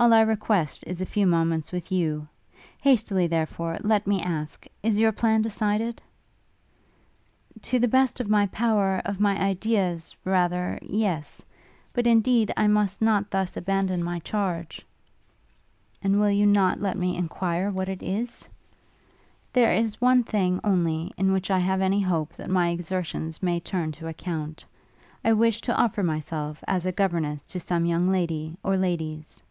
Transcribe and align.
All 0.00 0.12
I 0.12 0.22
request, 0.22 0.82
is 0.84 1.00
a 1.00 1.06
few 1.06 1.28
moments 1.28 1.70
with 1.70 1.92
you! 1.92 2.26
Hastily, 2.80 3.28
therefore, 3.28 3.78
let 3.82 4.04
me 4.04 4.20
ask, 4.20 4.66
is 4.82 4.98
your 4.98 5.12
plan 5.12 5.42
decided?' 5.42 6.02
'To 7.60 7.78
the 7.78 7.86
best 7.86 8.18
of 8.18 8.28
my 8.28 8.46
power, 8.46 9.00
of 9.04 9.20
my 9.20 9.40
ideas, 9.40 10.16
rather, 10.24 10.80
yes. 10.82 11.44
But, 11.92 12.08
indeed, 12.08 12.50
I 12.56 12.66
must 12.66 13.00
not 13.00 13.30
thus 13.30 13.56
abandon 13.56 14.02
my 14.02 14.18
charge!' 14.18 14.84
'And 16.02 16.18
will 16.18 16.32
you 16.32 16.46
not 16.46 16.80
let 16.80 16.96
me 16.98 17.16
enquire 17.16 17.70
what 17.70 17.88
it 17.88 18.02
is?' 18.02 18.48
'There 19.52 19.70
is 19.72 20.00
one 20.00 20.24
thing, 20.24 20.58
only, 20.64 21.12
in 21.16 21.30
which 21.32 21.48
I 21.48 21.60
have 21.60 21.80
any 21.80 22.00
hope 22.00 22.34
that 22.34 22.50
my 22.50 22.70
exertions 22.70 23.40
may 23.40 23.60
turn 23.60 23.92
to 23.92 24.08
account; 24.08 24.64
I 25.24 25.32
wish 25.32 25.60
to 25.60 25.76
offer 25.76 26.02
myself 26.02 26.58
as 26.66 26.84
a 26.86 26.90
governess 26.90 27.46
to 27.46 27.60
some 27.60 27.86
young 27.86 28.10
lady, 28.10 28.56
or 28.64 28.76
ladies.' 28.76 29.44